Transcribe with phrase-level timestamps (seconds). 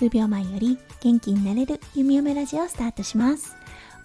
[0.00, 3.54] 数秒前より元気になれる弓嫁ラジオをスタートします。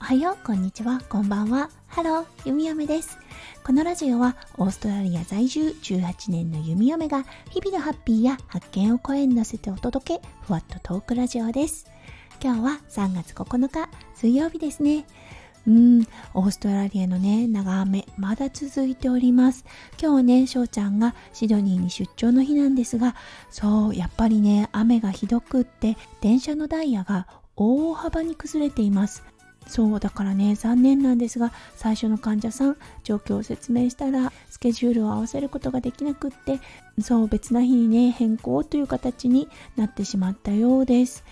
[0.01, 0.99] おはようこんにちは。
[1.07, 1.69] こんばんは。
[1.87, 3.17] ハロー弓嫁です。
[3.63, 11.89] このラジオはオーストラリア在住18年の弓嫁が日々のハッピーや発見を声に乗せてお届けふわっとトークラジオです。
[12.43, 15.05] 今日は3月9日水曜日ですね。
[15.67, 19.65] うん、オーストラリアのね、長雨、まだ続いております。
[20.01, 23.15] 今日ね、翔ちゃんがシドニーに出張の日なんですが、
[23.49, 29.23] そう、やっぱりね、雨がひどくって、電車のダイヤが大幅に崩れています。
[29.67, 36.59] そうだからね残念なんですが最初の患者さん状況を説明したらスケジュールを合わせることができなくって
[37.01, 41.23] そう別な日にね変更という形になってしまったようです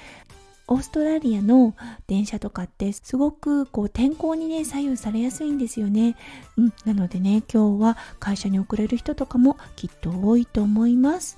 [0.68, 1.76] オーストラリアの
[2.08, 6.16] 電車とかってすごくこう天候にね左右されやすいんですよね。
[6.58, 11.38] うん、なのでね今日は会社に遅れる人とかもきっと多いと思います。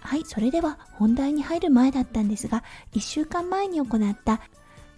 [0.00, 2.62] はい、それでは本題に入る前だったんですが
[2.94, 4.40] 1週間前に行った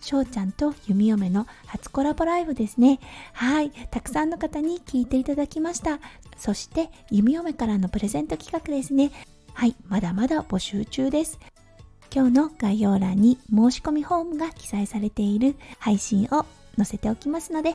[0.00, 3.00] 翔ちゃんと弓嫁の初コラボライブですね。
[3.32, 6.00] はい、たくさんの方に聞いていただきました。
[6.36, 9.10] そして弓嫁からのプレゼント企画ですね。
[9.54, 11.38] はい、まだまだ募集中です。
[12.14, 17.74] 今日の概要欄に申し込みフォームが記載されている配信を載せておきますので、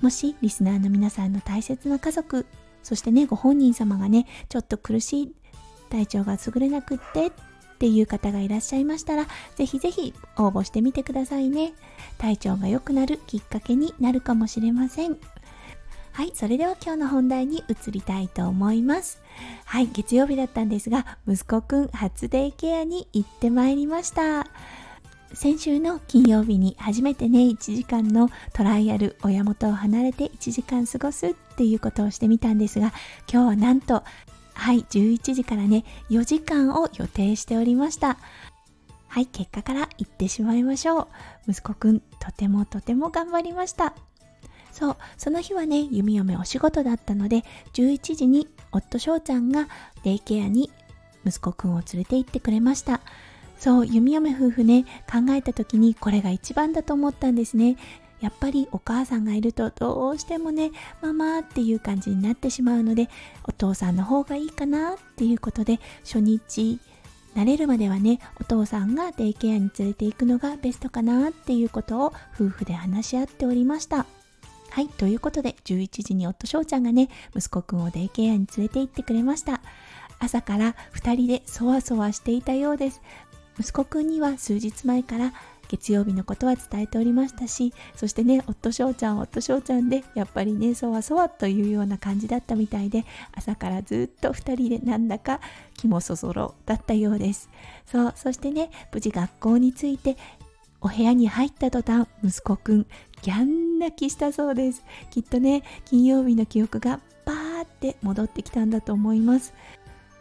[0.00, 2.46] もしリスナーの皆さんの大切な家族、
[2.82, 5.34] そしてね、ご本人様がね、ちょっと苦しい、
[5.90, 7.32] 体調が優れなくってっ
[7.78, 11.72] ていう方がいらっしゃいましたら、ぜひぜひ応募してみてくださいね。
[12.18, 15.18] 体調が良くなるきっかけになるかもしれません。
[16.12, 19.22] はい、それでは今日の本題に移りたいと思います。
[19.64, 24.46] はい、月曜日だったんですが、息子くん初デイケアに行ってまいりました。
[25.32, 32.92] 先週の金曜日に初めてね、1時間のトライアル、親元を離れて1時間過ごすっていうことをしてみたんですが、
[33.32, 34.04] 今日はなんと、
[34.52, 38.18] はい、11時からね、4時間を予定しておりました。
[39.08, 41.08] はい、結果から言ってしまいましょ
[41.46, 41.52] う。
[41.52, 43.94] 息子くん、とてもとても頑張りました。
[44.72, 47.44] そうその日はね弓嫁お仕事だったので
[47.74, 49.68] 11時に夫翔ちゃんが
[50.02, 50.70] デイケアに
[51.24, 53.00] 息子くんを連れて行ってくれました。
[53.58, 57.76] そう弓嫁夫婦ね考えた時にこれが一番だと思ったんですね。
[58.20, 63.08] やっぱりお母さんがいるとどうしてもねママっていう感じになってしまうので
[63.44, 66.80] お父さんの方がいいかなっていうことで初日
[67.34, 74.06] 慣れるまではねお父さんがデイケアに連れて行くのがベストかなっていうことを夫婦で話し合っておりました。
[74.72, 79.60] はい、ということで11時に夫翔ちゃんがね、息子くんをデイケアに連れて行ってくれました。
[80.18, 83.02] 朝から2人でそわそわしていたようです。
[83.60, 85.34] 息子くんには数日前から
[85.68, 93.04] 月曜日のことは伝えておりましたし、そしてね、夫翔ちゃん、夫翔ちゃんで、やっぱりね、そわそわというような感じだったみたいで、
[93.36, 95.40] 朝からずっと2人でなんだか
[95.76, 97.50] 気もそそろだったようです。
[97.84, 100.16] そう、そしてね、無事学校に着いて、
[100.80, 102.86] お部屋に入った途端、息子くん、
[103.22, 104.84] ギャン泣きしたそうです。
[105.10, 109.52] きっとね、金曜日の記憶がバーって戻ってきたんだと思います。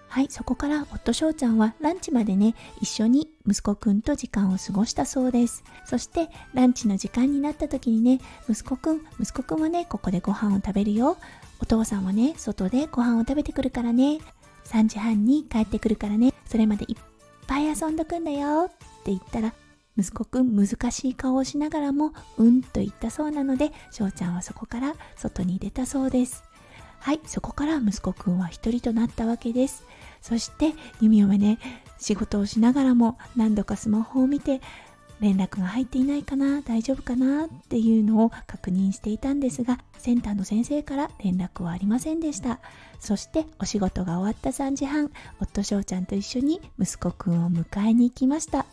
[0.10, 5.64] はい、そこから夫翔ちゃんはランチまでね、一緒に息子くんと時間を過ごしたそうです。
[5.86, 8.20] そしてランチの時間になった時にね、
[8.50, 11.16] 息子くん、息子くんはね、ここでご飯を食べるよ。
[11.62, 14.20] お父さんはね、外でご飯を食べてくるからね。
[14.66, 16.34] 3時半に帰ってくるからね。
[16.46, 16.98] それまでいっ
[17.48, 18.70] ぱい遊んどくんだよっ
[19.04, 19.54] て言ったら、
[19.98, 26.44] 息子くん難しい顔をしながらもうんと言ったそうなので翔ちゃんはそこから外に出たそうです。
[27.00, 29.84] はいそこから息子くんは一人となったわけです。
[30.22, 31.58] そして弓嫁ね
[31.98, 34.62] 仕事をしながらも何度かスマホを見て
[35.20, 42.60] 連絡が入っていないかな大丈夫かなっていうのを確認していたんですがセンターの先生から連絡はありませんでした。
[43.00, 48.66] そしてお仕事が終わった3時半夫翔ちゃんと一緒に息子くんを迎えに行きました。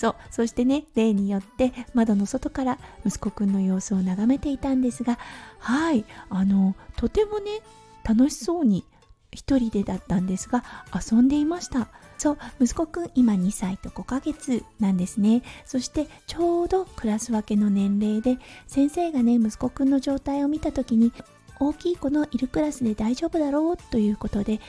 [0.00, 5.18] そうそしてね例によって窓の外から息子くんの様子を眺めていたんですが
[5.58, 7.60] はいあのとてもね
[8.02, 8.86] 楽しそうに
[9.30, 10.64] 一人でだったんですが
[10.94, 11.88] 遊んでいました。
[12.16, 15.42] そう息子くん今2歳と5ヶ月なんですね。
[15.66, 21.12] そしてちょうどクラス分けの年齢で先生がね息子くんの状態を見た時に
[21.60, 24.60] 大きい子のいるクラスで大丈夫だろうということで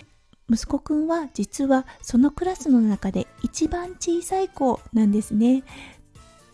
[0.50, 5.64] 息子くんは実はそのクラスの中で一番小さい子なんですね。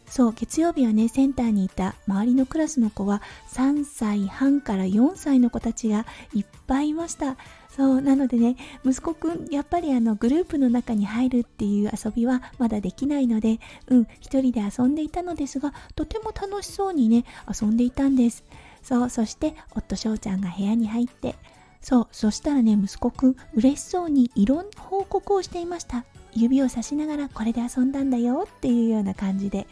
[0.10, 7.36] そう、月曜日はね、センターにいた周りのクラスの子は3歳半から4歳の子たちがいっぱいいました。
[7.76, 8.56] そう、なのでね、
[8.86, 18.46] 息子くん、やっぱりあのグループの中に入るっていう遊びはまだできないので、うん、一人で遊んでいたのですが、とても楽しそうにね、遊んでいたんです。
[18.82, 21.36] そう、そして夫翔ちゃんが部屋に入って、
[21.82, 26.06] そうそしたらね息子くん嬉しそうにいろんな報告をしていました。
[26.34, 29.68] 指をさしながらこれで遊んだんだよっていうような感じで。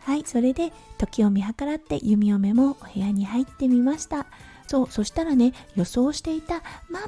[0.00, 4.26] はいそれで時を見計らって弓嫁もお部屋に入ってみました。
[4.66, 7.06] そうそしたらね予想していた「ママ!」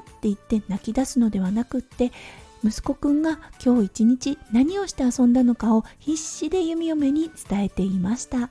[0.00, 2.12] って言って泣き出すのではなくって
[2.64, 8.50] 息子くんが今日一日何をして遊んだのかを必死で弓嫁に伝えていました。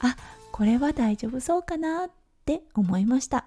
[0.00, 0.16] あ
[0.52, 2.10] これは大丈夫そうかなっ
[2.44, 3.46] て思いました。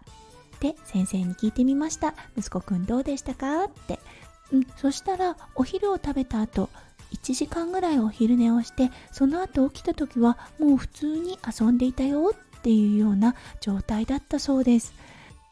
[0.64, 2.16] で先生に聞いてみました。
[2.38, 3.66] 息子くんどうでしたか？
[3.66, 4.00] って。
[4.52, 6.70] うんそしたらお昼を食べた後
[7.12, 14.94] 1時間ぐらいお昼寝をしてその後起きた時はもう普通に遊んでいたよっていうような状態だったそうです。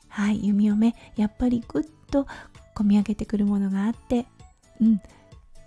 [0.07, 0.95] はい弓嫁。
[1.17, 2.25] やっぱりぐっと
[2.73, 4.25] 込み上げてくるものがあって。
[4.79, 5.01] うん。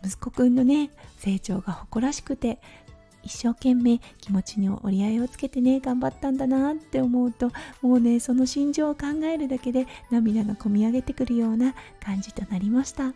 [0.04, 2.60] 息子くんのね成長が誇らしくて
[3.24, 7.50] 一生懸命気持ちに折り合いをつけてね頑張ったんだなって思うと
[7.82, 13.12] もうねその心情を考えるだけで涙がこみ上げてくるような感じとなりました。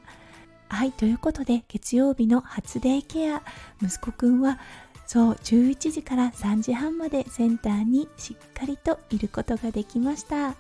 [0.70, 3.43] はいということで月曜日の初デイケア。
[3.82, 4.58] 息子くんは
[5.06, 10.54] そう11時から3時半までセンターにしっかりといることができました。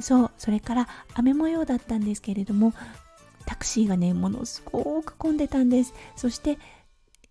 [0.00, 2.72] そうそれから雨模様だったんですけれども
[3.46, 5.92] タクシーがねものすごく混んでたんです。
[6.16, 6.58] そして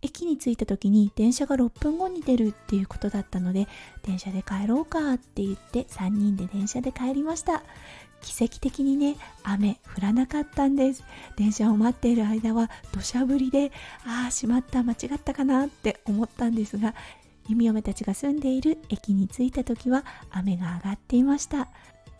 [0.03, 3.67] 駅に着いた時に電車が6分後に出るっていうことだったので
[4.03, 7.63] 電車で帰ろうかって言って3人で電車で帰りました。
[8.21, 11.03] 奇跡的にね雨降らなかったんです。
[11.35, 13.71] 電車を待っている間は土砂降りで
[14.05, 16.95] ああしまった間違ったかなって思ったんですが
[17.49, 21.67] 弓嫁たちが住んでいる駅に着いた時は雨が上がっていました。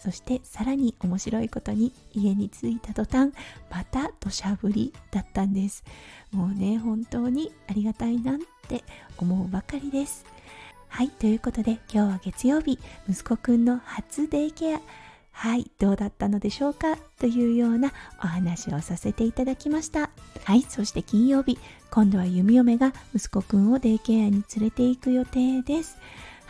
[0.04, 3.32] そしてさらに面白いことに家に着いた途端
[3.72, 5.86] また土砂降りだったんです。
[6.34, 8.84] もうね本当にありがたいなって
[9.18, 10.26] 思うばかりです。
[10.90, 12.80] はいということで今日は月曜日
[13.10, 14.82] 息子くんの初デイケア。
[15.32, 16.98] はいどうだったのでしょうか？
[17.18, 20.10] というようなお話をさせていただきました。
[20.44, 21.58] はいそして金曜日
[21.92, 25.98] 今度は弓嫁が息子くんをデイケアに連れて行く予定です。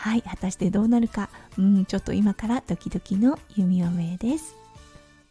[0.04, 1.30] はい果たしてどうなるか。
[1.58, 4.54] うんちょっと今からドキドキの弓嫁です。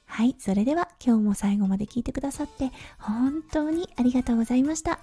[0.07, 4.99] はいそれでは今日も最後まで聞いてくださって本当にありがとうございました。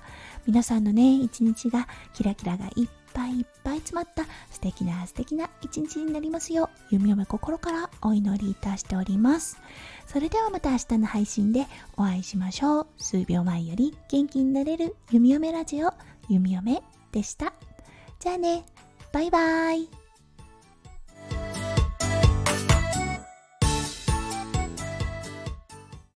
[0.47, 9.59] 皆さんのね一日がキラキラがいっぱいいっぱい詰まった素敵な素敵な一日になりますよう弓嫁心からお祈りいたしております。
[10.07, 12.87] それではまた明日の配信でお会いしましょう。
[12.97, 15.93] 数秒前より元気になれる弓嫁ラジオ
[16.27, 16.81] 弓嫁
[17.11, 17.53] でした。
[18.19, 18.65] じゃあね。
[19.11, 19.98] バイバイ。